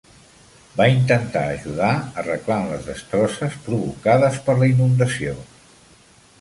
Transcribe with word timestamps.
Va 0.77 0.87
intentar 0.93 1.43
ajudar 1.57 1.91
arreglant 2.23 2.65
les 2.71 2.89
destrosses 2.93 3.61
provocades 3.69 4.43
per 4.49 4.59
la 4.65 4.73
inundació. 4.75 5.39